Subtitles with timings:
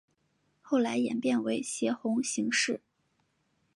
[0.63, 2.81] 后来演变为斜红型式。